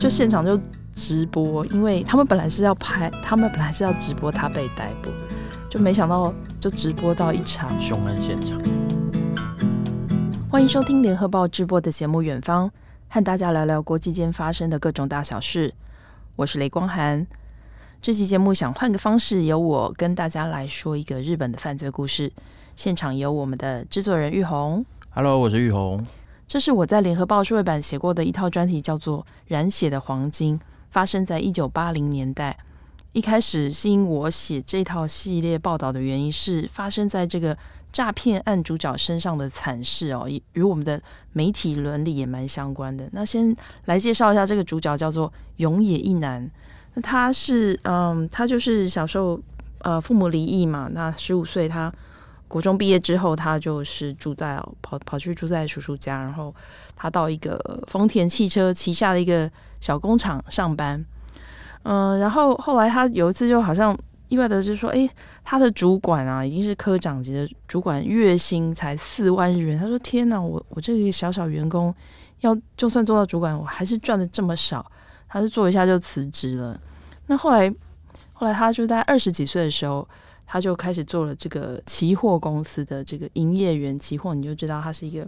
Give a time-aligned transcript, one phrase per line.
[0.00, 0.58] 就现场就
[0.96, 5.10] 直播，因为他们本来是要拍，他们本来是要直播他被逮捕，
[5.68, 8.58] 就没想到就直播到一场凶案现场。
[10.50, 12.66] 欢迎收听联合报直播的节目《远方》，
[13.10, 15.74] 和大家聊聊国际间发生的各种大小事。
[16.34, 17.26] 我是雷光涵。
[18.00, 22.32] 这期节目想换个方式，由我跟大家来说一个日本的犯罪故事。
[22.74, 24.82] 现场有我们的制作人玉红。
[25.10, 26.02] Hello，我是玉红。
[26.50, 32.58] 这是我在联合报数位版写过的一套专题，叫做《染血的黄金》，发生在一九八零年代。
[33.12, 37.56] 一开始吸引我写这套系列报道的原因是，发生在这个
[37.92, 41.00] 诈骗案主角身上的惨事哦，与我们的
[41.34, 43.08] 媒体伦理也蛮相关的。
[43.12, 46.50] 那先来介绍一下这个主角，叫做永野一男。
[46.94, 49.40] 那他是嗯，他就是小时候
[49.82, 51.94] 呃父母离异嘛，那十五岁他。
[52.50, 56.52] 国中毕业之后，他就是住在跑跑去住在叔叔家，然后
[56.96, 59.48] 他到一个丰田汽车旗下的一个
[59.80, 61.00] 小工厂上班。
[61.84, 65.08] 嗯，然后后来他有一次就好像意外的就说，诶，
[65.44, 69.78] 他的主管啊，已经是科长级的主管，月薪才四万日元。
[69.78, 71.94] 他说：“天哪，我我这个小小员工，
[72.40, 74.84] 要就算做到主管，我还是赚的这么少。”
[75.30, 76.76] 他就做一下就辞职了。
[77.26, 77.72] 那后来
[78.32, 80.04] 后来他就在二十几岁的时候。
[80.52, 85.24] 他就开始做了这个期货公司的这个营业员，期货你就知道他是一个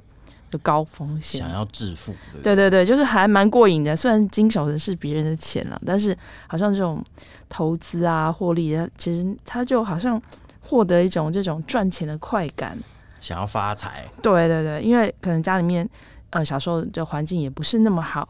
[0.51, 3.95] 有高风险，想要致富，对对对，就是还蛮过瘾的。
[3.95, 6.17] 虽然经手的是别人的钱了，但是
[6.49, 7.01] 好像这种
[7.49, 10.21] 投资啊、获利啊，其实他就好像
[10.61, 12.77] 获得一种这种赚钱的快感，
[13.21, 14.05] 想要发财。
[14.21, 15.89] 对对对，因为可能家里面
[16.31, 18.29] 呃小时候的环境也不是那么好，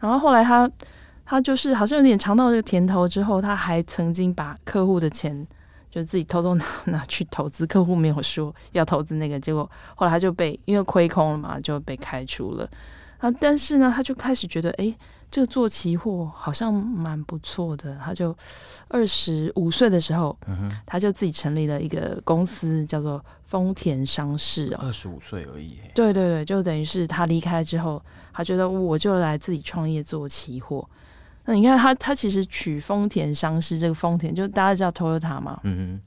[0.00, 0.70] 然后后来他
[1.24, 5.46] 他就是好像有点尝到这个甜头之后，他还曾经把客户的钱。
[5.96, 12.68] 就自己偷偷拿 拿去投资，客户没有说要投资那个，结果后来他就被因为亏空了嘛，就被开除了。
[13.16, 14.94] 啊，但是呢，他就开始觉得，哎，
[15.30, 17.96] 这个做期货好像蛮不错的。
[18.04, 18.36] 他就
[18.88, 20.38] 二十五岁的时候，
[20.84, 24.76] 他就自己成立了一个公司，叫做丰田商事。
[24.78, 25.78] 二十五岁而已。
[25.94, 28.02] 对对对，就等于是他离开之后，
[28.34, 30.86] 他觉得我就来自己创业做期货。
[31.48, 36.00] 那你看他，他其实取丰田商事这个丰田，就大家知道 Toyota 嘛，嗯嗯，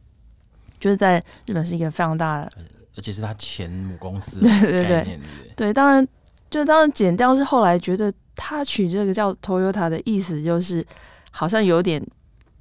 [0.79, 2.51] 就是在日本是一个非常大的，
[2.97, 5.19] 而且是他前母公司， 对对对
[5.55, 6.05] 对，当然
[6.49, 10.85] 就当然剪掉是后来觉得他取这个叫 Toyota 的意思，就是
[11.31, 12.05] 好像有点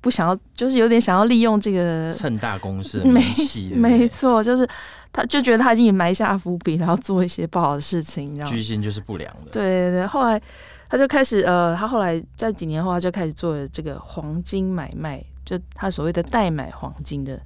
[0.01, 3.21] 不想要，就是有点想要利用这个趁大公司没
[3.75, 4.65] 没错，就是
[5.13, 8.53] 他就觉得他已经埋下伏笔，然后做一些不好的事情，你知道吗？
[8.53, 10.41] 居心就是不良的，对对对，后来。
[10.89, 17.39] 他就开始呃，他后来在几年后，他就开始做了这个黄金买卖，就他所谓的代买黄金的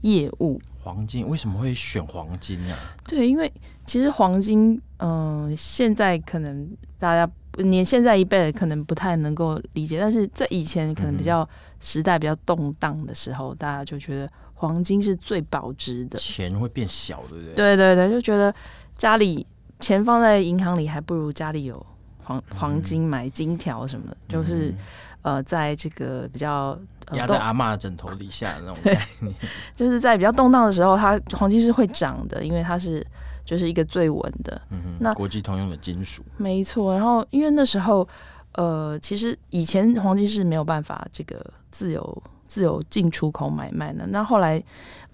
[0.00, 0.60] 业务。
[0.82, 2.74] 黄金为什么会选黄金呢？
[3.06, 3.52] 对，因为
[3.84, 6.68] 其实黄金，嗯、呃，现在可能
[6.98, 7.30] 大家
[7.62, 11.48] 年现在一辈的可能不太能够理解，但是在以前可能比较
[11.80, 17.54] 时代比较动荡的时候，嗯、大家就觉得黄金是最保值的，钱会变小，对不对？
[17.54, 18.52] 对对对，就觉得
[18.96, 19.46] 家里
[19.78, 21.86] 钱放在银行里，还不如家里有。
[22.30, 24.72] 黄黄金买金条什么的，嗯、就是
[25.22, 26.78] 呃，在这个比较
[27.12, 29.34] 压、呃、在阿妈枕头底下那种概念，
[29.74, 33.04] 就是在比较动荡的时候，它黄金是会涨的，因为它是
[33.44, 34.62] 就是一个最稳的。
[34.70, 36.94] 嗯哼，那国际通用的金属，没错。
[36.94, 38.06] 然后因为那时候
[38.52, 44.06] 呃，其实以前黄金是没有办法这个自由自由进出口买卖的。
[44.06, 44.62] 那后来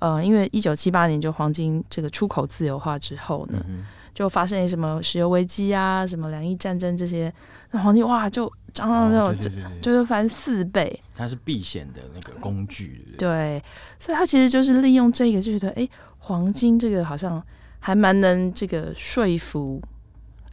[0.00, 3.64] 呃，因为一九七八年就黄金这个出口自由化之后呢。
[3.66, 3.84] 嗯
[4.16, 7.30] 就发生什么石油危机啊，什么两伊战争这些，
[7.72, 10.98] 那黄金哇就涨到那种，就是翻四倍。
[11.14, 13.64] 它是避险的那个工具，对，对，对，
[14.00, 17.42] 所以它其实就是利用这个，就觉得哎，黄金这个好像
[17.78, 19.82] 还蛮能这个说服，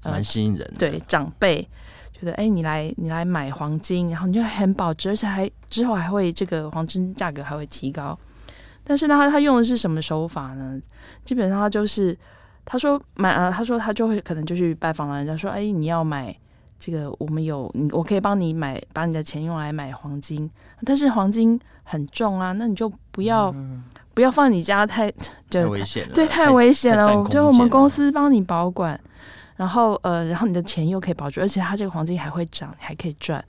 [0.04, 0.74] 蛮、呃、吸引人的。
[0.78, 1.66] 对长辈
[2.12, 8.20] 觉得哎，你来你来买黄金，然后你就很保值，而且还之后还会这个黄金价格还会提高。
[8.84, 10.78] 但是呢，他他用的是什么手法呢？
[11.24, 12.18] 基本上他就是。
[12.66, 16.34] 他说买啊，他说他就会可能就去拜访了人家说，哎，你要买
[16.80, 20.50] 这个，我们有，你我可以帮你买，把你的钱用来买黄金，
[20.86, 23.84] 但是黄金很重啊，那你就不要、嗯、
[24.14, 25.12] 不要放你家太，
[25.50, 29.00] 太危险了，对，太危险了，对，我们公司帮你保管，
[29.58, 33.44] 然后呃，然后你的钱又可以保住，而且他这个黄金还会涨，你还可以赚，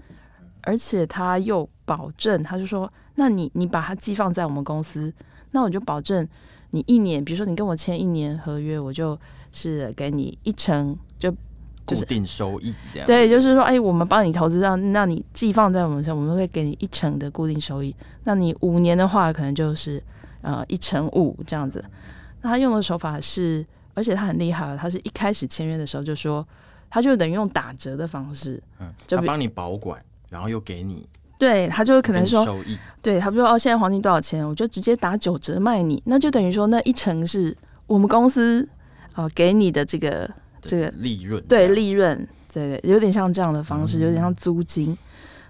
[0.63, 5.13] 而且他又保证，他就说，那你你把它寄放在我们公司，
[5.53, 6.29] 那我就保证。
[6.75, 9.17] 你一年，比如说你跟我签一年合约，我就
[9.53, 11.31] 是给你一成，就
[11.87, 13.07] 就是固定收益这样。
[13.07, 17.95] 对，就是说，哎，我们帮你投资，让那你寄放在我们上，我们会给你一成的固定收益。
[18.25, 20.03] 那你五年的话，可能就是
[20.43, 21.85] 呃一成五这样子。
[22.43, 26.45] 那他用的手法是，而且他很厉害，他是一开始签约的时候就说，
[26.91, 31.07] 他就等于用打折的方式，嗯，就帮你保管，然后又给你，
[31.45, 32.47] 对，他就可能说，
[33.03, 37.55] 对，他比如说哦，现在黄金多少钱，我就直接打九折卖你，那就等于说那一成是
[37.87, 38.67] 我们公司
[39.15, 40.31] 哦给你的这个
[40.63, 42.17] 这个利润，对利润，
[42.51, 44.99] 对对，有点像这样的方式，有点像租金，嗯、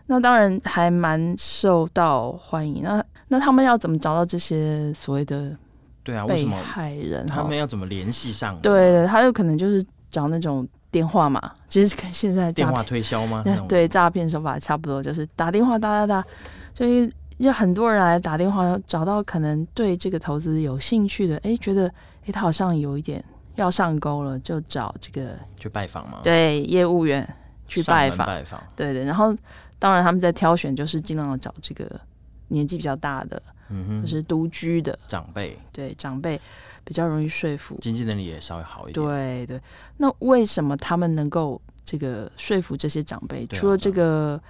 [0.06, 2.82] 那当然还蛮受到欢迎。
[2.82, 5.56] 那那他们要怎么找到这些所谓的？
[6.02, 8.58] 对啊，被害人他们要怎么联系上？
[8.60, 13.42] 对，他有可能就是找那种电话嘛，其实跟现在电话推销吗？
[13.68, 16.24] 对，诈骗手法差不多，就是打电话打打打，
[16.72, 21.88] 所以就很多人来打电话，找到可能对这个投资有兴趣的，哎，觉得
[22.26, 23.22] 哎他好像有一点
[23.56, 26.20] 要上钩了，就找这个去拜访嘛。
[26.22, 27.28] 对，业务员
[27.66, 28.62] 去拜访，拜访。
[28.76, 29.36] 对对，然后
[29.80, 32.00] 当然他们在挑选，就是尽量找这个
[32.46, 33.42] 年纪比较大的。
[33.70, 36.38] 嗯哼，就是独居的长辈，对长辈
[36.84, 39.04] 比较容易说服，经济能力也稍微好一点。
[39.04, 39.60] 对对，
[39.96, 43.46] 那为什么他们能够这个说服这些长辈？
[43.46, 44.40] 除了这个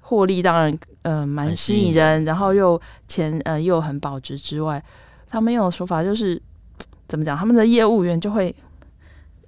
[0.00, 4.82] 获利，当然呃蛮吸引人，然后又钱呃又很保值之外，
[5.28, 6.40] 他们有说法就是
[7.08, 7.36] 怎么讲？
[7.36, 8.54] 他们的业务员就会。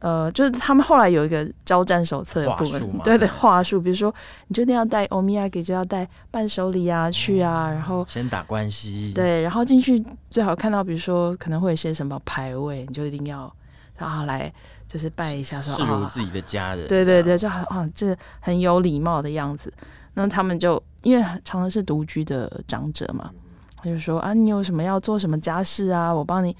[0.02, 4.12] 呃，就是他们后来有一个交战手册的部分，对对，话术，比如说
[4.48, 13.48] 你就一定要带欧米亚给，就要带伴手礼啊去啊，然后先打关系，对，然后进去最好看到，比如说可能会有些什么牌位，你就一定要
[13.96, 14.52] 然后来
[14.88, 19.72] 就是拜一下，说视如自己的家人，对对对，就很啊，这很有礼貌的样子。
[20.14, 23.30] 那他们就因为常常是独居的长者嘛，
[23.76, 26.56] 他就说啊，你有什么要做什么家事啊，我帮你。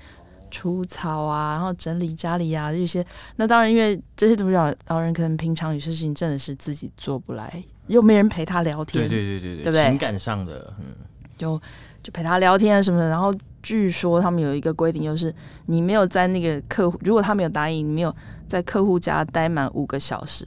[0.53, 3.05] 除草啊，然后整理家里啊，这些。
[3.37, 9.09] 那当然，因为这些独居老老人可能平常有些事情真的是自己做不来，又没人陪他聊天。
[9.09, 9.85] 对对对对对，对不对？
[9.87, 10.95] 情感上的，嗯，
[11.39, 11.59] 就
[12.03, 13.09] 就陪他聊天啊什么的。
[13.09, 15.35] 然后据说他们有一个规定，就是
[15.65, 18.15] 你没有在那个客户，如果他没有答应，你没有
[18.47, 20.47] 在客户家待满五个小时，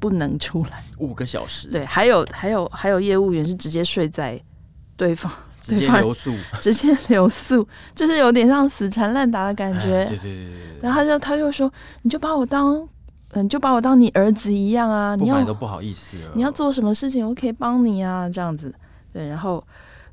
[0.00, 0.82] 不能出来。
[0.98, 1.68] 五个小时。
[1.68, 4.40] 对，还有还有还有业务员是直接睡在
[4.96, 5.32] 对方。
[5.68, 10.06] 直接留宿， 直接留宿，就是有点像死缠烂打的感觉。
[10.06, 10.78] 对对对对。
[10.80, 11.70] 然后他就他就说，
[12.02, 12.88] 你就把我当，
[13.32, 15.14] 嗯，就把我当你儿子一样啊！
[15.16, 16.30] 你要都不好意思了。
[16.34, 18.74] 你要做什么事情，我可以帮你啊，这样子。
[19.12, 19.62] 对，然后，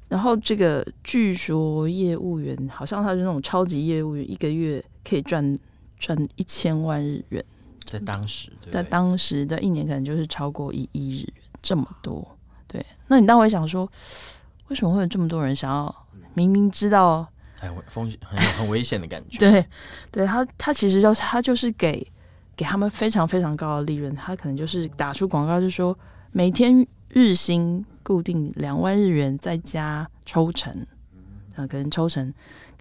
[0.08, 5.56] 然后这个据说业务员好像他是那种超级业务员，一个月可以赚
[6.00, 7.44] 赚一千万日元。
[7.86, 12.28] 在当时，在当时的一年可能就是超过一亿日元这么多。
[12.68, 13.88] 对，那你当我想说。
[14.68, 15.96] 为什么会有这么多人想要？
[16.34, 17.26] 明明知道，
[17.62, 19.38] 哎，风险很很危险的感觉。
[19.38, 19.66] 对，
[20.12, 22.06] 对他，他其实就是他就是给
[22.58, 24.14] 给他们非常非常高的利润。
[24.14, 25.98] 他可能就是打出广告，就说
[26.34, 30.74] 每天日薪固定两万日元，再加抽成，
[31.56, 32.34] 啊，可能抽成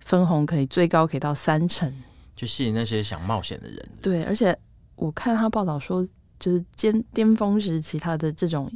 [0.05, 1.95] 分红可以最高可以到三成，
[2.35, 3.89] 就吸引那些想冒险的人。
[4.03, 4.59] 对，而且
[4.97, 6.05] 我看他报道说，
[6.41, 8.69] 就是巅巅峰时期他的这种。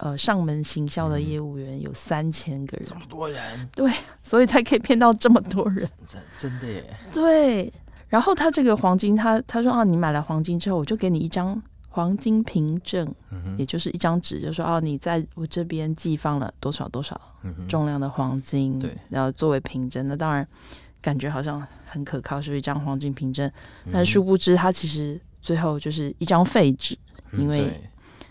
[0.00, 3.92] 呃，上门行销的业务员有三千个人，这么多人，对，
[4.22, 6.96] 所以才可以骗到这么多人，真真的耶。
[7.12, 7.72] 对，
[8.08, 17.20] 然后他这个黄金，他他说啊，你买了黄金之后，我就给你一张黄金凭证，嗯，也就是一张纸，就说哦，你在我这边寄放了多少多少
[17.68, 20.06] 重量的黄金，对，然后作为凭证。
[20.06, 20.46] 那当然
[21.00, 23.50] 感觉好像很可靠，是一张黄金凭证，
[23.92, 26.96] 但殊不知他其实最后就是一张废纸，
[27.32, 27.82] 嗯，因为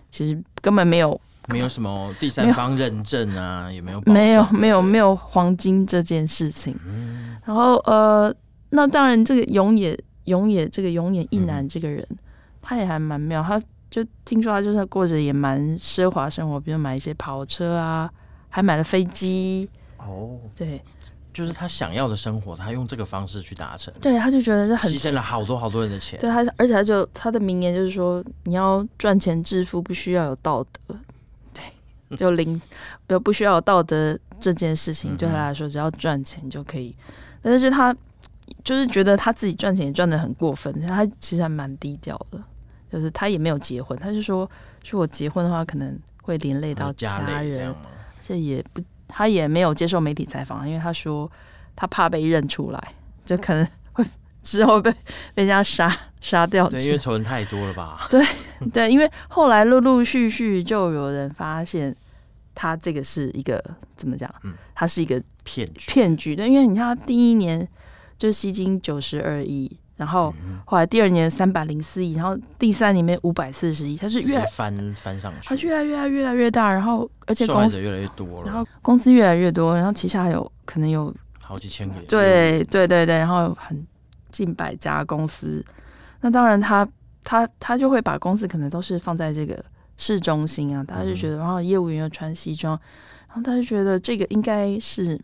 [0.09, 1.19] 其实根本没有。
[1.47, 6.77] 没有什么第三方认证啊，也没有没有没有没有黄金这件事情。
[6.85, 8.33] 嗯、然后呃，
[8.69, 12.17] 那当然这个永野永野这个永野一男这个人，嗯、
[12.61, 13.41] 他也还蛮妙。
[13.41, 18.11] 他就听说他就是过着也蛮奢华生活，比如买一些跑车啊，
[18.49, 19.69] 还买了飞机。
[19.97, 20.81] 哦，对，
[21.33, 23.93] 就是他想要的生活，他用这个方式去达成。
[24.01, 26.19] 对，他就觉得是很牺牲了好多好多人的钱。
[26.19, 30.95] 对他，而且他就他的名言就是说，你要赚钱致富，不需要有道德。
[32.17, 32.61] 就零，
[33.07, 36.95] 不不需要道德这件事情，对他来说，只要赚钱就可以。
[37.41, 37.95] 但是他
[38.63, 42.41] 就是觉得他自己赚钱也赚的很过分，他其实还蛮低调的。
[42.89, 44.49] 就是他也没有结婚，他就说，
[44.81, 47.75] 说我结婚的话可能会连累到家人，
[48.21, 51.29] 这也不，他也没有接受媒体采访，因为他说
[51.75, 52.93] 他怕被认出来，
[53.25, 53.69] 就可能会
[54.47, 54.89] 之后被
[55.33, 56.69] 被人家杀杀掉。
[56.69, 58.07] 对，因为仇人太多了吧？
[58.09, 58.25] 对。
[58.71, 61.93] 对，因为后来陆陆续续就有人发现，
[62.55, 63.63] 他这个是一个
[63.97, 64.33] 怎么讲？
[64.43, 65.91] 嗯，他是一个骗局。
[65.91, 66.35] 骗局。
[66.35, 67.67] 对，因为你看他第一年
[68.17, 70.33] 就吸金九十二亿，然后
[70.65, 81.13] 后来第二年三百零四亿，然后第三年面五百四十亿，他是越翻翻上去，他越来越来越来越大，然后而且公司越来越多了，然后公司越来越多，然后旗下还有可能有
[81.43, 81.93] 好几千个。
[82.07, 83.85] 对对对对，然后很
[84.37, 85.63] 近百家公司，
[86.21, 86.87] 那当然他。
[87.29, 89.61] 他他就会把公司可能都是放在这个
[89.97, 92.79] 市中心啊，他就觉得，然后业务员又穿西装，
[93.27, 95.19] 然后他就觉得这个应该是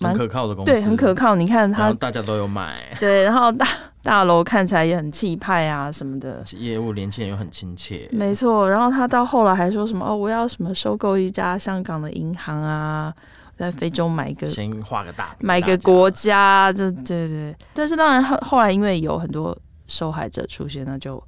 [0.00, 1.36] 蛮可靠的公司，对，很可靠。
[1.36, 3.64] 你看他大家都有买，对，然后大
[4.02, 8.68] 大楼看起来也很气派啊什么的，业务年轻人又很亲切，没错。
[8.68, 13.14] 然后他到后来还说什么哦，我要什么收购一家香港的银行啊。
[13.56, 17.56] 在非洲买一个，先画个大，买个国家，就对对对。
[17.72, 19.56] 但是当然后后来因为有很多
[19.86, 21.22] 受害者出现，那就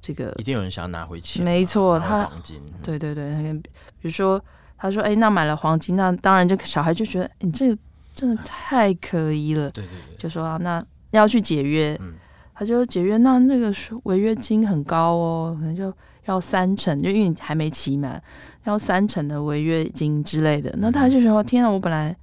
[0.00, 1.44] 这个一定有人想要拿回钱。
[1.44, 3.70] 没错，他黄金，对对对，他跟比
[4.02, 4.42] 如说
[4.78, 7.78] 他说，哎，那买了黄金，那当然就小孩就觉得你这个
[8.14, 9.70] 真的太可疑了。
[9.70, 12.14] 对对对，就说啊，那要去解约，嗯，
[12.54, 13.74] 他就解约，那那个
[14.04, 15.92] 违约金很高哦，可能就
[16.30, 18.22] 要三成，就因为你还没期满。
[18.64, 22.14] 要三成的违约金之类的，那他就说：“天啊，我本来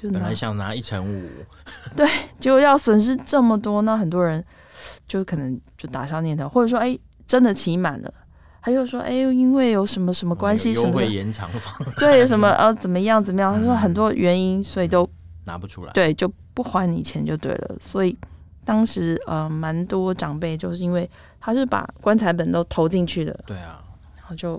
[0.00, 1.28] 本来想拿一成五，
[1.94, 2.08] 对，
[2.40, 4.42] 结果要损失这么多，那很多人
[5.06, 8.12] 就可能就打消念头，或者说，哎，真的期满了，
[8.62, 13.54] 他又说，哎，因为有什么什么关系，什么会延长方，对，什么呃，怎么样怎么样？
[13.54, 15.06] 他说很多原因，所以都
[15.44, 17.76] 拿不出来，对，就不还你钱就对了。
[17.78, 18.16] 所以
[18.64, 21.08] 当时呃，蛮多长辈就是因为
[21.42, 23.84] 他是把棺材本都投进去的，对啊，
[24.16, 24.58] 然后就。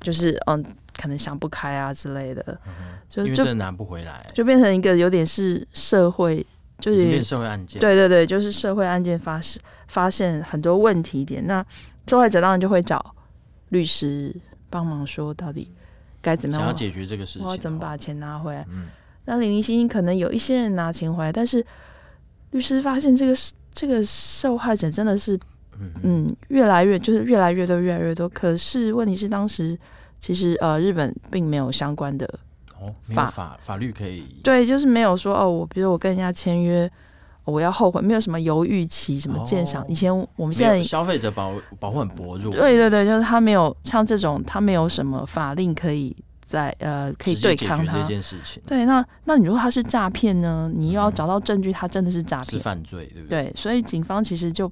[0.00, 0.60] 就是嗯，
[1.00, 6.44] 可能想不开啊之类的，嗯、就就拿不回来，就变成一个有点是社会，
[6.80, 7.80] 就是变社会案件。
[7.80, 11.64] 对对对，就是社会案件发生，发现很多问题点，那
[12.08, 13.14] 受害者当然就会找
[13.68, 14.34] 律师
[14.68, 15.70] 帮忙说到底
[16.20, 18.66] 该怎么样想要解决这个事情，我要怎么把钱拿回来？
[18.72, 18.88] 嗯、
[19.26, 21.64] 那零零星星可能有一些人拿钱回来，但是
[22.50, 23.32] 律师发现这个
[23.72, 25.38] 这个受害者真的是。
[26.02, 28.28] 嗯，越来越就是越来越多，越来越多。
[28.28, 29.78] 可是问题是，当时
[30.18, 32.28] 其实呃，日本并没有相关的
[32.80, 36.90] 哦，法法法律可以对，就是没有说哦，我比如我跟人家签约，
[37.44, 39.82] 我要后悔，没有什么犹豫期，什么鉴赏。
[39.82, 48.62] 哦、以前我们现在消费者保保护很薄弱，对对对，就是他没有像这种，他没有什么法令可以在呃可以对抗他这件事情。
[48.66, 50.70] 对，那那你如果他是诈骗呢？
[50.72, 53.44] 你又要找到证据，他真的是诈骗、是犯罪，对不对？
[53.44, 54.70] 对，所以警方其实就。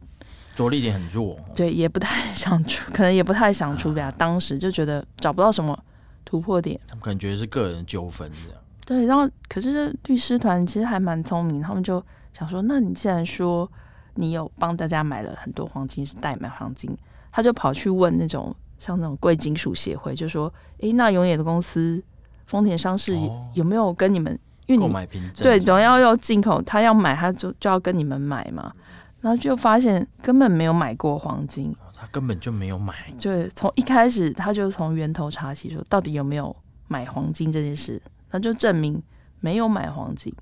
[0.60, 4.10] 着力点很弱，对，也不太 想出，可能也不太想出来。
[4.12, 5.78] 当时就觉得找不到什么
[6.24, 8.60] 突破点，他们可能觉得是个人纠纷这样。
[8.84, 13.70] 对，然后可是这律师团其实还蛮聪明，他们就想说，那你既然说
[14.14, 16.94] 你有帮大家买了很多黄金，是代买黄金，
[17.32, 22.02] 他就跑去问那种像那种贵金属协会，就说，诶，那永野的公司
[22.46, 23.16] 丰田商事
[23.54, 24.38] 有没有跟你们？
[24.66, 28.72] 因为你对，总要要进口，他要买，他就就要跟你们买嘛。
[29.20, 32.94] 然后就发现根本没有买过黄金，他根本就没有买。
[33.20, 36.54] 对，从一开始他就从源头查起，说到底有没有
[36.88, 38.00] 买黄金这件事，
[38.30, 39.02] 那就证明
[39.40, 40.34] 没有买黄金。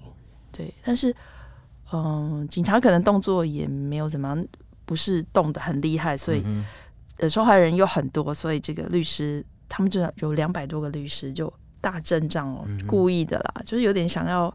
[0.52, 1.14] 对，但是
[1.92, 4.46] 嗯，警察可能动作也没有怎么样，
[4.84, 6.64] 不是动的很厉害，所以、嗯、
[7.16, 14.54] 呃受害人又很多，所以这个律师他们就有两百多个律师就大阵仗哦，嗯、故意的啦，就是有点想要。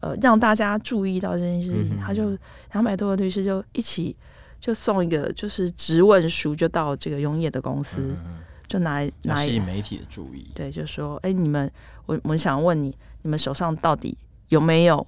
[0.00, 2.30] 呃，让大家注意到这件事情，嗯、他就
[2.72, 4.16] 两百多个律师就一起
[4.60, 8.38] 就送一个就是质问书，就到这个永业的公司，嗯、
[8.68, 11.68] 就拿拿吸引媒体的注意，对，就说，哎，你们，
[12.06, 14.16] 我我想问你，你们手上到底
[14.50, 15.04] 有没有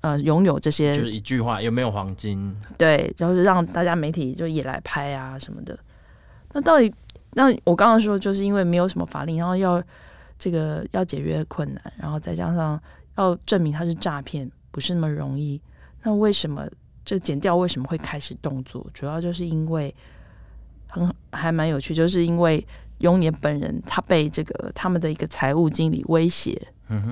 [0.00, 0.96] 呃拥有这些？
[0.96, 2.52] 就是一句话，有没有黄金？
[2.76, 5.78] 对，就是让大家媒体就也来拍啊什么的。
[6.52, 6.92] 那到底，
[7.34, 9.80] 那我刚刚说，就是因为没有什么法令，然后要
[10.36, 12.80] 这个要解约困难，然后再加上。
[13.16, 15.60] 要证明他是诈骗不是那么容易，
[16.02, 16.66] 那为什么
[17.04, 18.86] 这剪掉为什么会开始动作？
[18.92, 19.94] 主要就是因为
[20.86, 22.64] 很还蛮有趣，就是因为
[22.98, 26.60] 永年本人他被这个他们的一个财务经理威胁，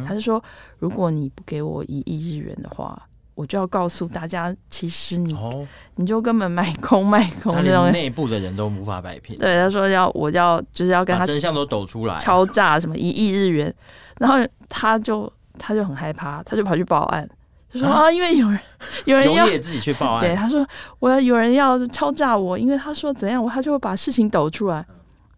[0.06, 0.42] 他是说
[0.78, 3.00] 如果你不给我一亿日元的话，
[3.34, 9.38] 我就要告诉大家，其实你、哦、你就根本卖空卖空那种，内部的人都无法摆平。
[9.38, 13.74] 对，他说要我要就是要跟他真相都抖出来，敲诈什么一亿日元，
[14.18, 14.36] 然后
[14.68, 15.32] 他就。
[15.58, 17.28] 他就很害怕，他就跑去报案，
[17.72, 18.58] 就说啊，因为有人
[19.04, 20.66] 有人要自己去报案，对，他说
[20.98, 24.84] 我要有人要敲诈我，因为他说怎样，我他就会把事情抖出来。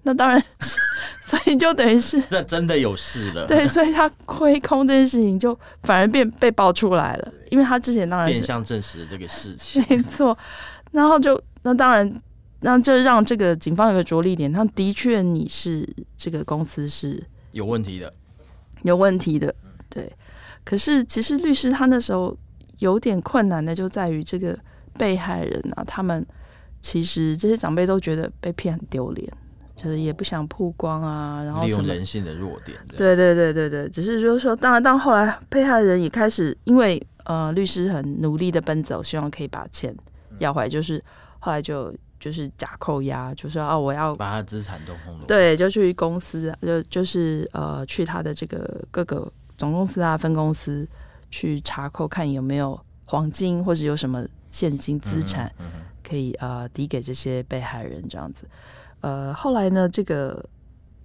[0.02, 0.40] 那当然，
[1.26, 3.44] 所以就等于是 这真的有事了。
[3.44, 10.38] 对，所以他亏空这件事情就反而变被爆出来了，因为他之前当然是变相证实了这个事情，没错。
[10.92, 12.20] 然后就那当然，
[12.60, 15.84] 那就让这个警方有个着力点，他的确你是
[16.16, 17.20] 这个公司是
[17.50, 18.14] 有问题的，
[18.82, 19.52] 有问题的。
[19.96, 20.12] 对，
[20.62, 22.36] 可是其实律师他那时候
[22.80, 24.58] 有点困难的，就在于这个
[24.98, 26.24] 被害人啊，他们
[26.82, 29.32] 其实这些长辈都觉得被骗很丢脸，
[29.74, 32.76] 就是也不想曝光啊，然后利用人性的弱点。
[32.96, 39.96] 对对对对对，只是就是说，当然，当后来被害人也开始，因为呃，律师很努力的奔走，希望可以把钱
[40.38, 41.02] 要回来，就是
[41.38, 45.24] 后来就就是假扣押，就说啊，我要把他资产都轰了。
[45.26, 50.86] 对，就去公司，就就是呃，去他的这个各个总公司啊、分公司
[51.30, 55.50] 去查扣，看有没有黄金或者有什么现金资产
[56.02, 58.48] 可以呃抵给这些被害人这样子。
[59.00, 60.44] 呃，后来呢，这个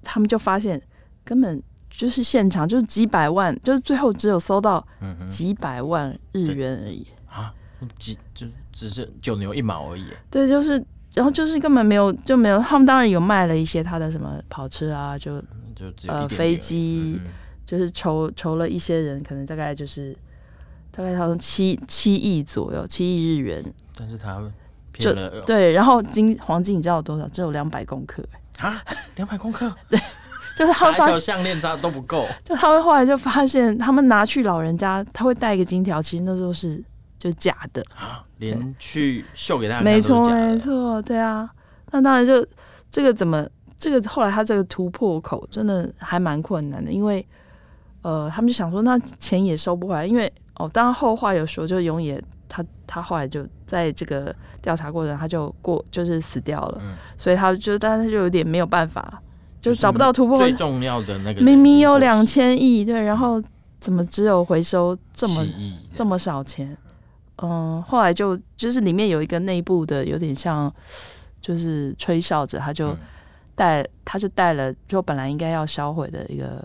[0.03, 0.81] 他们就发现
[1.23, 4.85] 根本就是现场就是几百万，就是最后只有搜到
[5.29, 7.53] 几百万日元而已啊，
[7.97, 10.05] 几就只是九牛一毛而已。
[10.29, 10.83] 对，就是。
[11.13, 12.57] 然后就是根本没有，就没有。
[12.59, 15.41] 他们当然有卖了一些他的什么跑车啊，就
[15.75, 17.29] 就呃飞机，嗯、
[17.65, 20.15] 就是筹筹了一些人，可能大概就是
[20.91, 23.63] 大概好像七七亿左右，七亿日元。
[23.97, 24.41] 但是他
[24.91, 27.27] 骗了就对，然后金黄金你知道有多少？
[27.29, 28.23] 只有两百公克
[28.59, 28.81] 啊，
[29.15, 29.73] 两百公克。
[29.89, 29.99] 对，
[30.57, 32.27] 就是他们发现项链渣都不够。
[32.43, 36.83] 就他们后来就发现，他们拿去老人家，他会带一个金条，其实那都是。
[37.21, 41.47] 就假的啊，连去秀给大家没错没错，对啊，
[41.91, 42.43] 那当然就
[42.89, 47.23] 这个怎么这个后来他这个突破口真的还蛮困难的，因为
[48.01, 59.21] 呃，他们就想说那钱也收不回来，因为哦，当然后话有说，就永野他他后来就在这个调查过程他就过就是死掉了，嗯、所以他就但是就有点没有办法，
[59.61, 60.37] 就找不到突破。
[60.37, 63.41] 最重要的那个明明有两千亿，对，然后
[63.79, 65.45] 怎么只有回收这么
[65.91, 66.75] 这么少钱？
[67.37, 70.71] 嗯，后来就就是里面有一个内部的，有点像
[71.41, 72.95] 就是吹哨者，他就
[73.55, 76.63] 带、嗯、他就带了，就本来应该要销毁的一个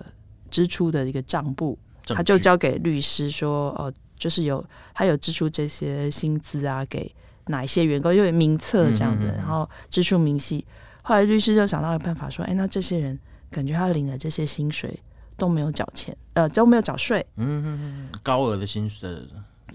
[0.57, 7.15] 支出的一个账簿，他就交给律师说，哦，就是有他有支出这些薪资啊，给
[7.49, 10.65] 哪一些员工，因为名册这样的，然后支出明细。
[11.03, 13.19] 后来律师就想到一个办法，说，哎，那这些人
[13.51, 14.99] 感觉他领的这些薪水
[15.37, 19.15] 都没有缴钱，呃，都没有缴税，嗯嗯嗯，高额的薪水。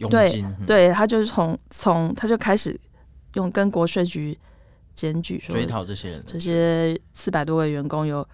[0.09, 2.75] 对，对，他就是从从他就开始
[3.35, 4.35] 用跟国税局
[4.95, 8.27] 检举说追讨这些人，这些四百多个员工有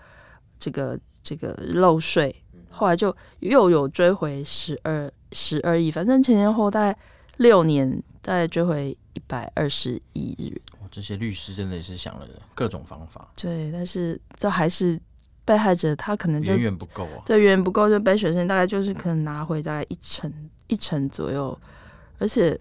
[0.57, 2.33] 这个这个漏税，
[2.69, 6.97] 后来就又有追回十二十二亿，反正前前后后大概
[7.37, 10.61] 六年再追回一百二十亿日元。
[10.89, 14.97] 这些律师真的是想了各种方法，对，但是这还是
[15.43, 20.31] 被害者他可能就远远不够啊，对，远远不够，就被水生大概就是可能拿回大概一成。
[20.69, 21.57] 一成左右，
[22.19, 22.59] 而且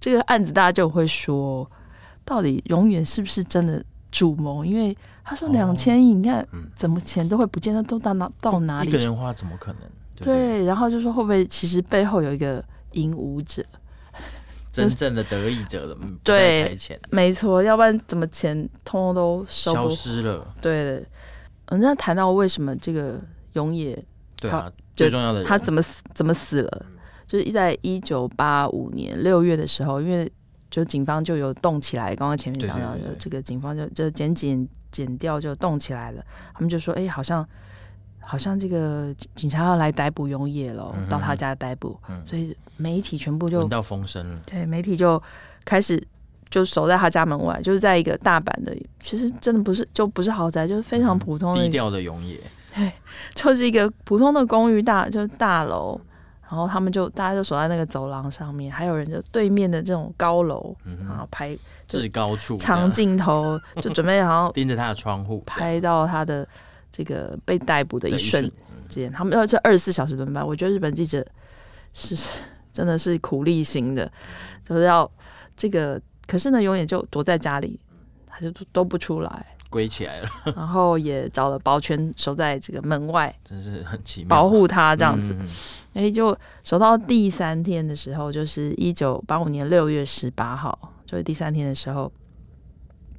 [0.00, 1.70] 这个案子大家就会说，
[2.24, 4.64] 到底永远是不是真的主谋？
[4.64, 8.88] 因为他说两千亿，你看怎么钱都会不见，那都到哪到哪里？
[8.88, 9.82] 一个人花怎么可能？
[10.16, 13.64] 对，对，然后就说会不会其实背后有一个引武者，
[14.70, 15.96] 真正的得益者的？
[16.22, 16.76] 对，
[17.10, 20.54] 没错，要不然怎么钱通通都收消失了？
[20.60, 21.06] 对的。
[21.66, 23.20] 嗯，那谈到为什么这个
[23.54, 23.98] 永野，
[24.36, 26.02] 对啊，最重要的他怎么死？
[26.12, 26.86] 怎么死了？
[27.26, 30.30] 就是在一九八五年六月的时候，因为
[30.70, 36.22] 就警方就有动起来，刚刚前面讲到，就这个警方就就检检检调就动起来了。
[36.54, 37.44] 他们就说：“哎、欸，好像
[38.20, 41.98] 好像这个警察要来逮捕永野了，嗯、到他家逮捕。
[42.08, 44.40] 嗯”所以媒体全部就闻到风声了。
[44.46, 45.20] 对，媒体就
[45.64, 46.00] 开始
[46.48, 52.40] 就守在他家门外，就是在一个大阪的，其实真的不是就不是豪宅，就是非常普通的、嗯、低调的永野，
[52.76, 52.92] 对，
[53.34, 56.00] 就是一个普通的公寓大，就是大楼。
[56.48, 61.56] 然后他们就大家就守在那个走廊上面，还有人就对面的这种高楼，然后拍
[62.00, 66.46] 至高处长镜头，就准备 好像盯着他的窗户，拍到他的
[66.90, 68.50] 这个被逮捕的一瞬
[68.88, 69.10] 间。
[69.12, 71.24] 他们要这二十四小时轮班，我觉得日本记者
[71.92, 72.16] 是
[72.72, 74.10] 真的是苦力型的，
[74.64, 75.10] 就是要
[75.56, 76.00] 这个。
[76.24, 77.78] 可是呢，永远就躲在家里，
[78.26, 79.46] 他就都不出来。
[79.68, 85.34] 归起来了，然后也找了保全守在这个门外，真是很奇妙，保护他这样子。
[85.94, 90.78] 哎、嗯，就守到第三天的时候，就是一九八五年六月十八号，
[91.12, 92.10] 就是第三天的时候，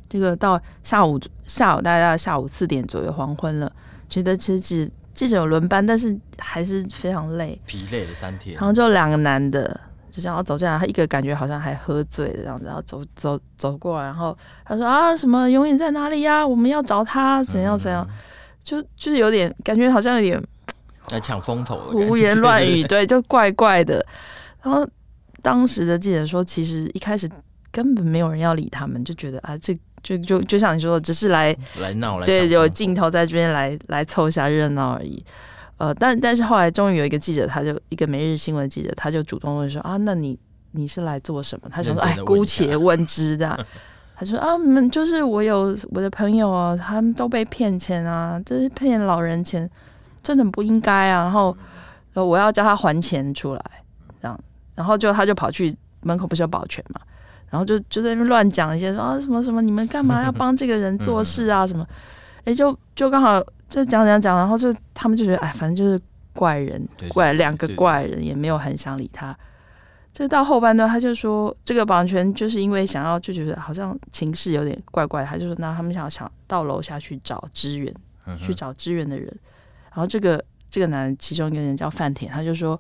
[0.10, 3.71] 这个到下午下午大概下午四点左右黄昏了，
[4.10, 8.56] 觉得其实记者有轮班，但是还是非常累，疲累了三天。
[8.56, 9.79] 然后就两个男的。
[10.12, 16.47] 就这样走进来，他一个感觉好像还喝醉的这样子，然后走走走过来，然后他说啊，什么永远在哪里呀、啊？
[16.47, 18.13] 我们要找他，怎样怎样，嗯、
[18.63, 20.43] 就就是有点感觉好像有点
[21.10, 24.06] 在抢风头，胡言乱语， 对，就怪怪的。
[24.62, 24.88] 然后
[25.41, 27.27] 当时的记者说，其实一开始
[27.73, 35.21] 根本没有人要理他们，就觉得啊，这就就就像你说的，只是来来闹来，对，有镜头在这边来来凑一下热闹而已。
[35.77, 40.38] 呃，但但是后来终于有一个记者，他就一个每日新闻记者，他就主动问说啊，那你
[40.71, 41.67] 你是来做什么？
[41.69, 43.65] 他说哎，姑且问之的。
[44.15, 49.67] 他说啊，你们就是我有我的朋友啊，他们都被骗钱啊，就是骗老人钱，
[50.21, 51.23] 真的不应该啊。
[51.23, 51.57] 然后
[52.13, 53.62] 我要叫他还钱出来，
[54.21, 54.39] 这样，
[54.75, 57.01] 然后就他就跑去门口，不是有保全嘛？
[57.54, 61.88] 然后就就在那边乱讲一些说啊什么什么，你们干嘛要帮这个人做事啊什么？
[62.39, 63.39] 哎、欸，就就刚好
[63.70, 66.02] 就讲讲讲，然后就他们就觉得哎，反正就是
[66.34, 69.38] 怪人，怪两个怪人，也没有很想理他。
[70.12, 77.94] 就到后半段，他就说这个保安全就是因为想要就觉得好像情势有点怪怪，他就说那他们想要想到楼下去找支援，
[78.39, 79.28] 去找支援的人。
[79.92, 82.80] 然后这个这个男其中一个人叫范田，他就说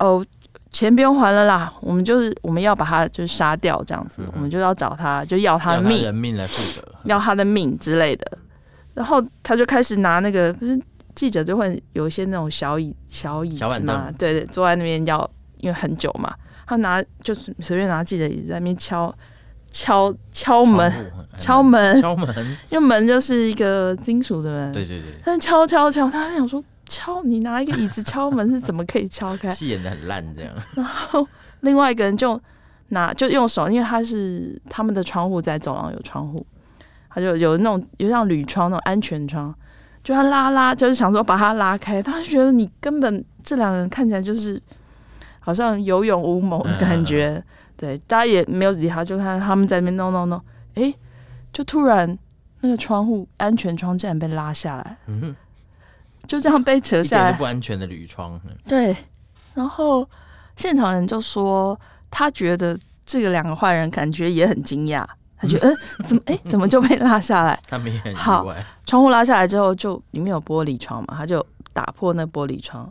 [0.00, 0.26] 哦，
[0.74, 8.38] 钱不用还了啦，我们就是我们要把他就是杀掉这样子，我们就要找他就要他的命，人命来负责，要他的命之类的。
[8.92, 10.80] 然后他就开始拿那个不是
[11.14, 16.34] 记者就会有一些那种小椅小椅子嘛，对对，坐在那边要因为很久嘛。
[16.66, 19.14] 他拿就是随便拿记者椅子在那边敲
[19.70, 20.92] 敲敲门，
[21.38, 22.34] 敲门敲门，
[22.70, 24.72] 因为门就是一个金属的门。
[24.72, 25.20] 对对对。
[25.24, 29.50] 但敲敲敲，他想说敲你拿一个椅子敲门是怎么可以敲开？
[29.54, 30.52] 戏演的很烂这样。
[30.74, 31.26] 然后
[31.60, 32.40] 另外一个人就
[32.88, 36.46] 拿就用手，因为他是他们的窗户在走廊有窗户，
[37.08, 39.54] 他就有那种有像铝窗那种安全窗，
[40.02, 44.60] 就他拉拉就是想说把它拉开，他觉得你根本这两个人看起来就是。
[45.46, 47.44] 好像有勇无谋的感觉，嗯、
[47.76, 50.40] 对，大家也没有理他，就看他们在那边弄弄弄，
[50.72, 50.94] 哎，
[51.52, 52.18] 就突然
[52.62, 55.36] 那个窗户安全窗竟然被拉下来，嗯哼，
[56.26, 58.96] 就这样被扯下来，不安全的铝窗，对，
[59.54, 60.08] 然后
[60.56, 61.78] 现场人就说
[62.10, 65.04] 他觉得这个两个坏人感觉也很惊讶，
[65.36, 67.58] 他觉得嗯， 怎么哎怎么就被拉下来？
[67.68, 68.20] 他们也很意外。
[68.20, 68.54] 好，
[68.86, 72.90] 窗户拉下来之后，就里面有玻璃窗嘛，他就打破那玻璃窗。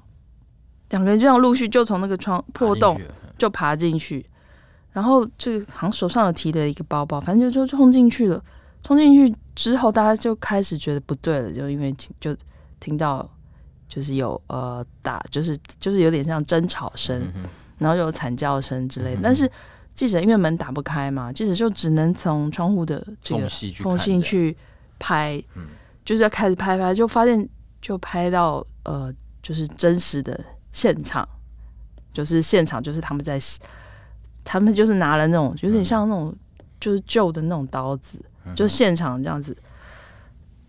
[0.89, 2.99] 两个人就这样陆续就从那个窗破洞
[3.37, 4.23] 就爬进去，
[4.91, 8.39] 然后这个好像手上有提的一个包包，反正就就冲进去了。
[8.83, 12.35] 冲进去之后，大家就开始觉得不对了，就因为就
[12.83, 13.27] 听到
[13.87, 17.31] 就是有呃打，就是就是有点像争吵声，
[17.77, 19.21] 然后有惨叫声之类的。
[19.23, 19.49] 但是
[19.95, 23.47] 记者因为门打不开嘛，记者就只能从窗户的这个
[23.81, 24.55] 缝隙去
[24.99, 25.41] 拍，
[26.03, 27.47] 就是要开始拍拍，就发现
[27.81, 30.37] 就拍到呃就是真实的。
[30.73, 31.27] 现场
[32.11, 33.39] 就是现场，就是他们在，
[34.43, 36.35] 他们就是拿了那种有点像那种
[36.79, 39.55] 就是旧的那种刀子，嗯、就现场这样子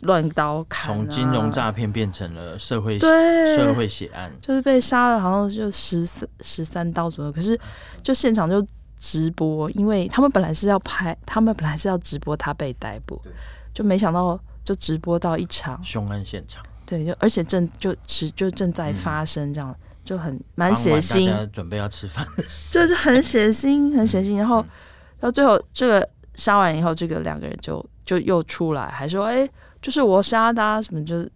[0.05, 0.95] 乱刀砍，啊。
[0.95, 7.33] 从金融诈骗变成了社会对社会血案，就是被杀了，好像就十三十三刀左右。
[7.33, 7.59] 可是
[8.03, 8.65] 就现场就
[8.99, 13.21] 直播，因为他们本来是要拍，他们本来是要直播他被逮捕，
[13.75, 19.71] 就没想到就直播到一场凶案现场，对，就而且正就持就正在发生这样。
[19.71, 22.23] 嗯就很蛮血腥，准备要吃饭，
[22.71, 24.37] 就是很血腥，很血腥。
[24.37, 24.63] 然后
[25.19, 29.51] 到最后，这个杀完以后，这个两个人就就又出来，还说：“哎、欸，
[29.85, 31.31] 就是我杀他、啊，什么就是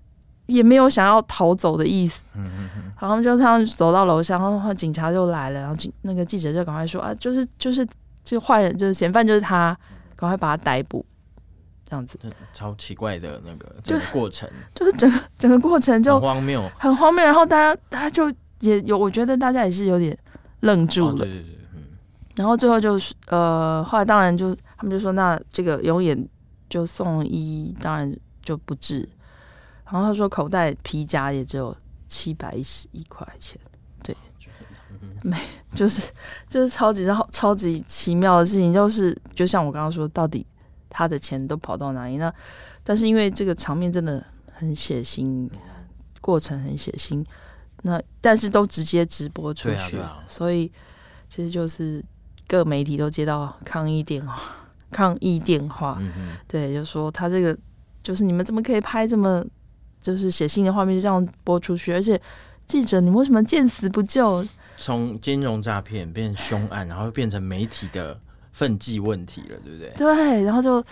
[0.47, 2.93] 也没有想要逃走的意思。”嗯嗯嗯。
[2.99, 7.87] 然后就他们走到楼下，然后警察就来了，然后警那个记者就赶快说：“啊，就是就是
[8.25, 9.77] 这个坏人，就是嫌犯，就是他，
[10.17, 11.05] 赶快把他逮捕。”
[11.85, 12.19] 这样子，
[12.53, 17.23] 超奇怪的那个整个过程，就， 就是整个整个过程就很荒谬，很荒谬。
[17.23, 18.33] 然后大家大家就。
[18.61, 20.19] 也有，我觉得大家也是有点
[20.63, 21.13] 愣住了。
[21.13, 21.83] 哦、对对对，嗯。
[22.35, 26.29] 然后最后就是，呃，后来当然就他们就说，那这个永远
[26.69, 28.13] 就送医，当然
[28.49, 29.07] 就不治。
[29.85, 31.77] 然后他说，口袋皮夹也只有
[32.09, 33.61] 七百一十一块钱。
[34.03, 34.17] 对，
[35.23, 36.11] 没、嗯，就是
[36.49, 40.47] 就是超级超超级奇妙的事情，就是就像我刚刚说，到底
[40.89, 42.17] 他的钱都跑到哪里？
[42.17, 42.33] 那
[42.83, 45.47] 但是因为这个场面真的很血腥，
[46.23, 47.23] 过程很血腥。
[47.83, 50.73] 那但是都直接直播出去，啊啊、所以
[51.29, 52.05] 其实就是
[52.49, 54.43] 各媒体都接到抗议电话，
[54.91, 57.57] 抗议电话，嗯、对，就说他这个
[58.09, 59.45] 就是你们怎么可以拍这么
[60.01, 61.93] 就是写信的画面就这样播出去？
[61.93, 62.19] 而且
[62.67, 64.43] 记者，你们为什么见死不救？
[64.79, 68.19] 从金融诈骗变凶案，然后变成媒体的
[68.53, 69.91] 分际问题了，对不对？
[69.99, 70.83] 对，然后就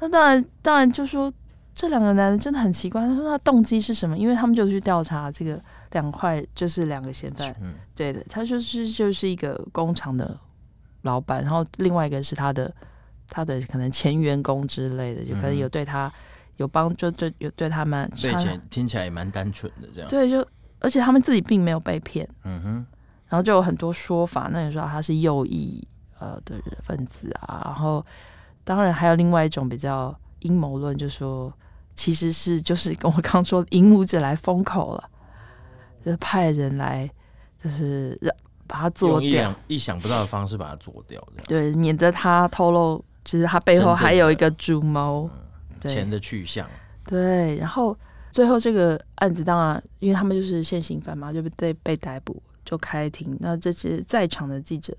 [0.00, 1.32] 那当然当然就说
[1.74, 4.18] 这两个男人真的很奇怪，他说他动机是什么？
[4.18, 5.60] 因为他们就去调查这个。
[5.94, 10.36] 两块就是两个嫌犯，嗯、对的，他就是就是一个工厂的
[11.02, 12.74] 老板，然后另外一个是他的
[13.28, 16.12] 他的可能前员工之类的，就可能有对他
[16.56, 18.34] 有帮，就就有对他们，所以
[18.70, 20.08] 听起来也蛮单纯的这样。
[20.08, 20.46] 对，就
[20.80, 22.86] 而且他们自己并没有被骗，嗯哼，
[23.28, 25.86] 然后就有很多说法，那你说他是右翼
[26.18, 28.04] 呃的人分子啊，然后
[28.64, 31.52] 当然还有另外一种比较阴谋论，就说
[31.94, 35.10] 其实是就是跟我刚说引武者来封口了。
[36.04, 37.10] 就派人来，
[37.58, 38.30] 就是让
[38.66, 45.30] 把他做掉，意想不到的方式把他做掉，对，免得他透露，其实他背后还有一个主谋，
[45.88, 46.68] 钱的去向。
[47.06, 47.96] 对，然后
[48.30, 53.36] 最后这个案子当然，因为他们就是现行犯嘛，就被被逮捕，就开庭。
[53.40, 54.96] 那这些在场的记者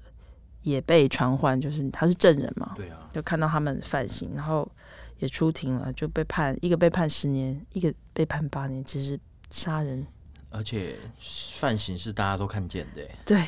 [0.62, 4.70] 也被传唤，就是他是证人嘛，对啊，就看到他们犯刑，然后
[5.20, 9.20] 也出庭了，就被判一个被判十年，一个被判八年，其实
[9.50, 10.06] 杀人，
[10.50, 13.44] 而且犯刑是大家都看见的，对。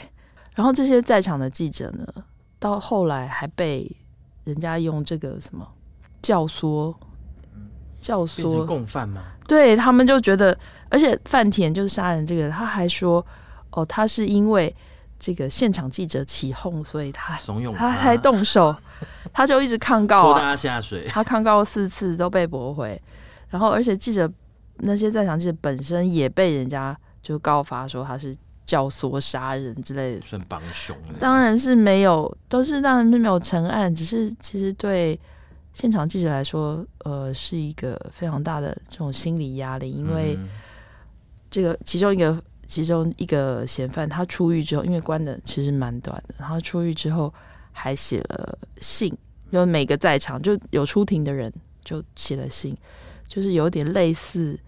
[0.55, 2.07] 然后这些在场的记者呢，
[2.57, 3.87] 到后来还被
[4.43, 5.71] 人家用这个什么
[6.19, 6.95] 教唆，
[8.07, 9.21] 教唆共犯吗？
[9.47, 10.57] 对，他们就觉得，
[10.89, 13.25] 而且范田就是杀人这个，他还说，
[13.71, 14.73] 哦，他是因为。
[15.19, 18.75] 这个现场记者起哄，所以他怂恿他还动手，
[19.33, 21.07] 他就一直抗告啊，拖他下水。
[21.09, 23.01] 他抗告四次都被驳回，
[23.49, 24.31] 然后而且记者
[24.81, 30.95] 那些在场记者本身也被人家就告发说他是教唆杀人之类的，算帮凶。
[31.19, 35.19] 当然是没有，都是当然是没有成案，只是其实对
[35.77, 40.35] 现场记者来说，呃，是一个非常大的这种心理压力，因为
[41.51, 42.43] 这个其中一个。
[42.69, 47.33] 其中一个嫌犯，他出狱之后，因为关的其实蛮短的，然后出狱之后
[47.71, 49.09] 还写了信，
[49.49, 51.49] 就每个在场就有出庭的人
[51.85, 52.75] 就写了信，
[53.25, 54.59] 就是有点类似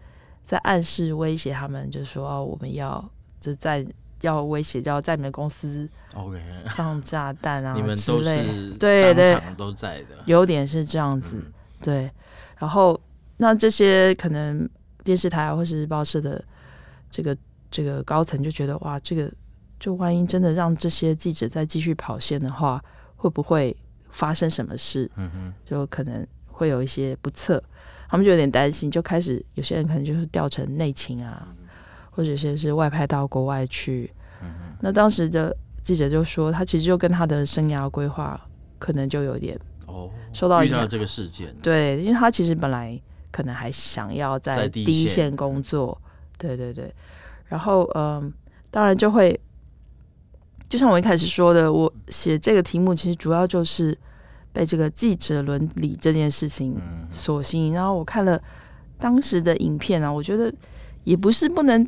[0.45, 3.03] 在暗示威胁他们，就是说哦，我们要
[3.41, 3.85] 就在
[4.21, 6.41] 要威胁，就要在你们公司 OK
[6.75, 8.45] 放炸弹啊 之类，
[8.79, 11.41] 对对，都在的，有点是这样子，
[11.81, 12.09] 对。
[12.57, 12.99] 然后
[13.37, 14.69] 那这些可能
[15.03, 16.43] 电视台或是报社的
[17.09, 17.37] 这个。
[17.71, 19.31] 这个高层就觉得哇，这个
[19.79, 22.83] 就万一真的让这些记者再继续跑线的话，
[23.15, 23.77] 会不会
[24.09, 25.07] 发生什么事？
[25.17, 27.63] 嗯哼，就可能会有一些不测，
[28.09, 31.47] 他们就有点担心，就开始有些人可能就是调成内情啊，
[32.19, 34.11] 或者有些是外派到国外去。
[34.41, 34.49] 嗯，
[34.81, 38.37] 那当时的记者就说，他其实就跟他的生涯规划
[38.77, 40.79] 可能就有点哦受到影响。
[40.79, 42.99] 遇到这个事件，对，因为他其实本来
[43.31, 45.97] 可能还想要在第一线工作，
[46.37, 46.93] 对对对。
[47.45, 48.33] 然后，嗯、呃，
[48.69, 49.39] 当然就会，
[50.67, 53.97] 就像我一开始说的，我写这个题目其实主要就是
[54.51, 56.75] 被这个记者伦理这件事情
[57.11, 57.71] 所吸引。
[57.71, 58.37] 然后我看了
[58.97, 60.53] 当时的影片啊，我觉得
[61.05, 61.87] 也不是不能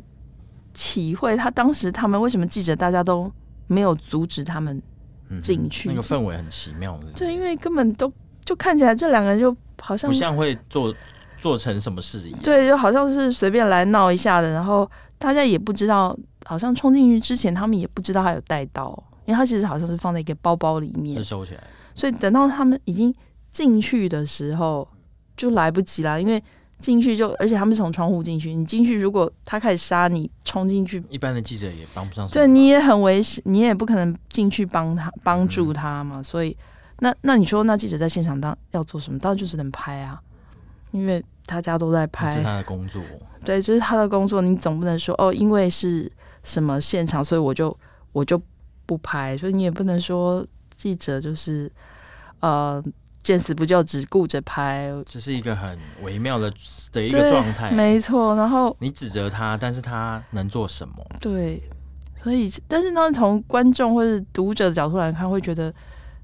[0.74, 3.30] 体会他当时他们为什么记者大家都
[3.66, 4.82] 没有阻止他们
[5.40, 7.06] 进去，那个氛围很奇妙的。
[7.14, 8.12] 对，因为根本都
[8.44, 10.94] 就看起来这两个人就好像不像会做
[11.40, 14.90] 做成什么事一样，对，就好像是随便来闹一下的，然后。
[15.22, 18.92] 大家也不知道，好像冲进去之前，他们也不知道他有带刀，
[19.24, 21.62] 因为他其实好像是放在一个包包里面收起来。
[21.94, 23.14] 所以等到他们已经
[23.48, 24.88] 进去的时候，
[25.36, 26.42] 就来不及了，因为
[26.82, 32.28] 进去就，而且他们是从窗户进去，你进去如果他开始杀你，冲进去，一般的记者也帮不上。
[32.28, 36.18] 对，你也很危险，你也不可能进去帮他帮助他嘛。
[36.18, 36.54] 嗯、所以，
[36.98, 39.18] 那那你说，那记者在现场当要做什么？
[39.18, 40.20] 当然就是能拍啊，
[40.90, 41.24] 因为。
[41.44, 43.02] 大家都在拍，是他的工作。
[43.44, 44.40] 对，这、就是他的工作。
[44.40, 46.10] 你总不能说哦，因为是
[46.44, 47.76] 什么现场，所以我就
[48.12, 48.40] 我就
[48.86, 49.36] 不拍。
[49.36, 51.70] 所以你也不能说记者就是
[52.38, 52.82] 呃
[53.22, 54.90] 见死不救，只顾着拍。
[55.06, 56.52] 这是一个很微妙的
[56.90, 58.34] 的一个状态，没错。
[58.36, 60.94] 然后你指责他，但是他能做什么？
[61.20, 61.62] 对，
[62.22, 65.72] 所以但是呢，从观众或是读者的角度来看，会觉得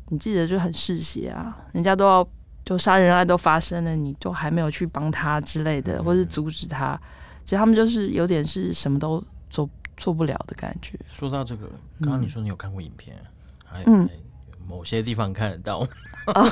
[0.08, 2.28] 你记者就很嗜血啊，人家都要。
[2.64, 7.00] 就杀人案都发生了，你都还没有去帮他之类的，或是阻止他，
[7.42, 10.98] 其实他们就是有点是什么都做做不了的感觉。
[11.10, 11.66] 说到这个，
[12.02, 13.16] 刚刚你说你有看过影片，
[13.86, 14.12] 嗯，还
[14.68, 15.86] 某些地方看得到。
[16.26, 16.46] 啊，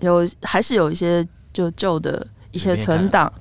[0.00, 3.32] 有还是有一些就旧的一些存档，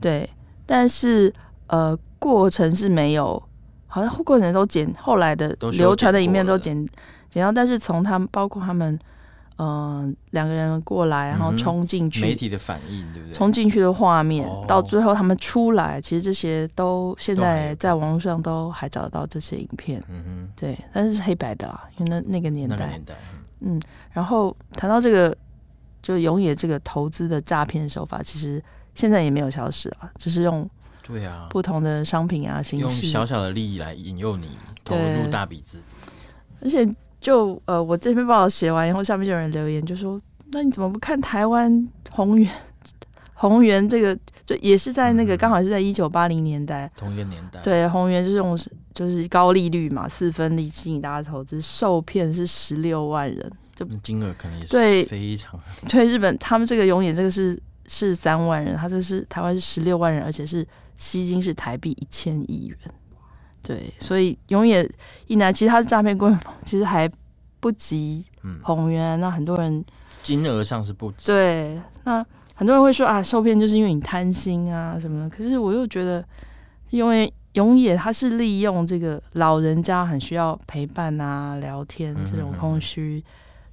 [0.00, 0.28] 对，
[0.66, 1.32] 但是
[1.66, 3.42] 呃，过程是没有，
[3.86, 6.76] 好像过程都剪，后来的流传的一面都剪
[7.30, 8.98] 剪到，但是从他们包括他们。
[9.56, 13.32] 嗯、呃，两个人过来，然后冲进去，媒体的反应对不对？
[13.32, 20.02] 冲进去的画面，哦、到最后他们出来，其实这些都现在在网络上都还找得到这些影片。
[20.08, 23.43] 嗯哼，对，但是是黑白的啦，因为那那个年代，年代嗯，
[24.12, 25.36] 然后谈到这个，
[26.02, 28.62] 就永野这个投资的诈骗手法，其实
[28.94, 30.68] 现在也没有消失啊，只是用
[31.02, 34.50] 对啊不同的商品啊形式，用小小的利益来引诱你
[34.84, 35.86] 投入大笔资金，
[36.60, 36.94] 而且。
[37.24, 40.20] 就呃，我这篇报道写完以后，下面就有人留言，就说
[40.52, 42.52] ：“那你怎么不看台湾宏源？
[43.48, 47.60] 鸿源这个就也是在那个刚、嗯、好是在一九八零年代，同一个年代。
[47.60, 48.58] 对，宏源就是用
[48.94, 62.78] 就是高利率嘛，四分利吸引大家投资，受骗是十六万人，就金额可能也是对非常 对，对日本他们这个永远这个是是三万人，他这是台湾是十六万人，而且是吸金是台币一千亿元。”
[63.66, 64.86] 对，所以永远
[65.26, 67.10] 一男，其实他的诈骗规模其实还
[67.60, 68.22] 不及
[68.62, 69.18] 宏源。
[69.18, 69.82] 嗯、那很多人
[70.22, 71.24] 金额上是不及。
[71.24, 72.22] 对，那
[72.54, 75.36] 很多人会说啊，受骗就是因为你贪心啊什么的。
[75.36, 76.24] 可是我又觉得，
[76.90, 83.22] 因为永野他是利用这个老人家很需要陪伴啊、聊天这种空虚，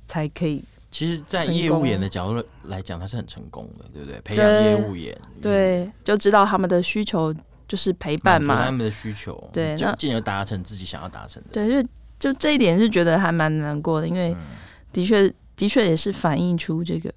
[0.05, 0.63] 才可以。
[0.91, 4.19] 其实，在业务员的角度来讲，他是很成功的，对不对？
[4.21, 7.33] 培养业务员，对，就知道他们的需求
[7.65, 11.49] 就是陪伴嘛，他们的需求，对，就进而达成自己想要达成的。
[11.53, 11.89] 对，就
[12.19, 14.35] 就这一点是觉得还蛮难过的，因为
[14.91, 17.09] 的确的确也是反映出这个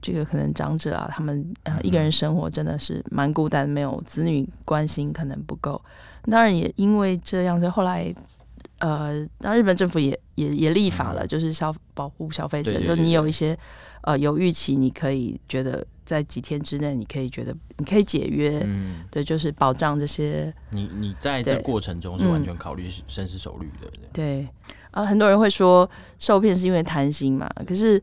[0.00, 5.80] 这个可能长者啊，他们呃一个人生活真的是蛮孤单，没有子女关心可能不够。
[6.24, 8.14] 当然也因为这样，所以后来。
[8.80, 13.58] 呃，那日本政府也也也立法了，嗯、就是消保护消费者，就你有一些
[14.02, 20.54] 呃有预期，你可以觉得在几天之内，你可以觉得你可以解约，嗯，对，就是保障这些。
[20.70, 24.42] 你你在这过程中是完全考虑深思熟虑的，对。
[24.42, 24.42] 对，
[24.92, 25.88] 啊、呃，很多人会说
[26.20, 28.00] 受骗是因为贪心嘛，可是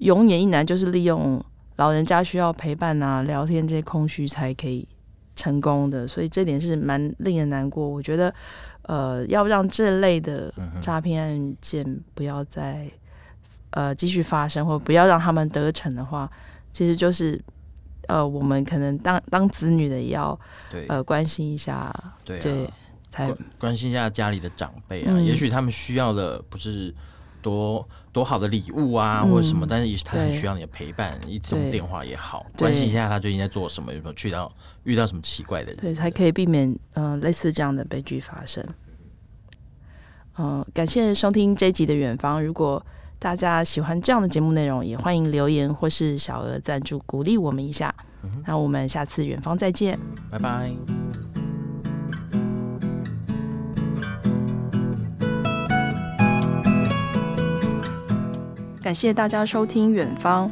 [0.00, 1.42] 永野一男就是利用
[1.76, 4.86] 老人家需要陪伴啊、聊天这些空虚才可以
[5.34, 7.88] 成功的，所以这点是蛮令人难过。
[7.88, 8.34] 我觉得。
[8.84, 12.90] 呃，要让这类的诈骗案件不要再
[13.70, 16.28] 呃继续发生，或不要让他们得逞的话，
[16.72, 17.40] 其实就是
[18.08, 20.36] 呃，我们可能当当子女的也要
[20.72, 22.68] 对呃关心一下，对，
[23.10, 25.12] 才关心一下家里的长辈啊。
[25.12, 26.92] 嗯、也许他们需要的不是
[27.40, 34.52] 多多好的礼物啊，嗯、或者什么，但是也许他很需要你的陪伴，一通电话也好，关心一下他最近在做什么，有没有去到。
[34.84, 38.64] 遇到什么奇怪的人，对，才可以避免嗯、呃、类似这样的悲剧发生。
[40.38, 42.42] 嗯、呃，感谢收听这一集的远方。
[42.42, 42.82] 如果
[43.18, 47.94] 大家喜欢这样的节目内容，也欢迎留言或是小额赞助鼓励我们一下。
[48.22, 49.98] 嗯、那我们下次远方再见，
[50.30, 50.99] 拜拜。
[58.82, 60.50] 感谢大家收听远方。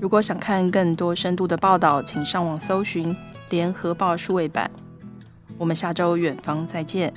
[0.00, 3.16] 如果想看更多深度的报道，请上网搜寻。
[3.48, 4.68] 联合报数位版，
[5.56, 7.14] 我们下周远方再见。